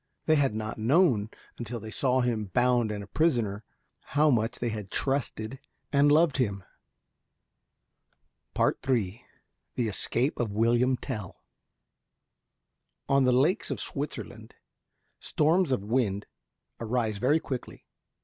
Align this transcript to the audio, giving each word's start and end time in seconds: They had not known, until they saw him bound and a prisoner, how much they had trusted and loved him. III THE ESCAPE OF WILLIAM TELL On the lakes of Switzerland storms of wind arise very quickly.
They 0.25 0.33
had 0.35 0.55
not 0.55 0.79
known, 0.79 1.29
until 1.59 1.79
they 1.79 1.91
saw 1.91 2.21
him 2.21 2.45
bound 2.45 2.89
and 2.91 3.03
a 3.03 3.07
prisoner, 3.07 3.63
how 4.01 4.31
much 4.31 4.57
they 4.57 4.69
had 4.69 4.89
trusted 4.89 5.59
and 5.93 6.11
loved 6.11 6.37
him. 6.37 6.63
III 8.59 9.21
THE 9.75 9.87
ESCAPE 9.89 10.39
OF 10.39 10.51
WILLIAM 10.53 10.97
TELL 10.97 11.35
On 13.07 13.25
the 13.25 13.31
lakes 13.31 13.69
of 13.69 13.79
Switzerland 13.79 14.55
storms 15.19 15.71
of 15.71 15.83
wind 15.83 16.25
arise 16.79 17.19
very 17.19 17.39
quickly. 17.39 17.85